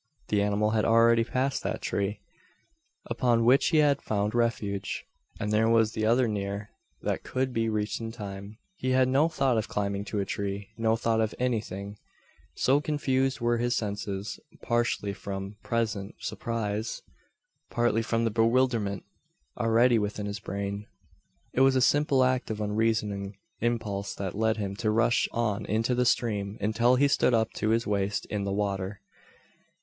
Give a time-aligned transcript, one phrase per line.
[0.29, 2.21] The animal had already passed that tree,
[3.05, 5.05] upon which he had found refuge,
[5.39, 6.71] and there was t'other near
[7.03, 8.57] that could be reached in time.
[8.77, 11.99] He had no thought of climbing to a tree no thought of any thing,
[12.55, 17.03] so confused were his senses partly from present surprise,
[17.69, 19.03] partly from the bewilderment
[19.55, 20.87] already within his brain.
[21.53, 25.93] It was a simple act of unreasoning impulse that led him to rush on into
[25.93, 28.99] the stream, until he stood up to his waist in the water.